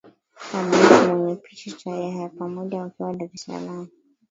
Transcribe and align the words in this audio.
na 0.49 0.61
Bush 0.69 1.03
kwenye 1.03 1.35
picha 1.43 1.89
ya 1.95 2.29
pamoja 2.29 2.81
wakiwa 2.81 3.13
Dar 3.13 3.29
es 3.33 3.41
salaam 3.43 3.87